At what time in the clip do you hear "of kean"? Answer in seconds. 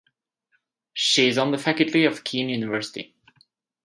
2.05-2.49